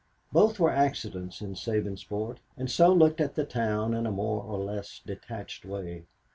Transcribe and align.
Both 0.31 0.59
were 0.59 0.71
accidents 0.71 1.41
in 1.41 1.53
Sabinsport, 1.53 2.37
and 2.57 2.71
so 2.71 2.91
looked 2.91 3.21
at 3.21 3.35
the 3.35 3.45
town 3.45 3.93
in 3.93 4.07
a 4.07 4.11
more 4.11 4.41
or 4.41 4.57
less 4.57 4.99
detached 5.05 5.63
way. 5.63 6.05